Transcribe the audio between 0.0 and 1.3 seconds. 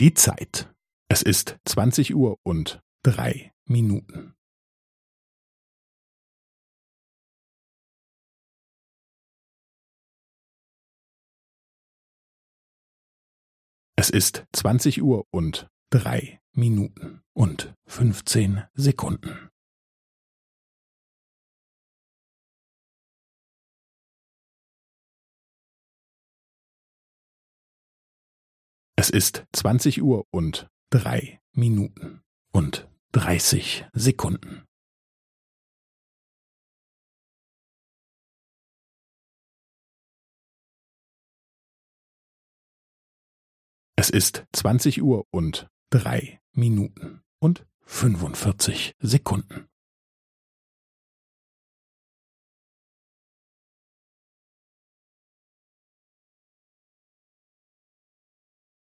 Die Zeit. Es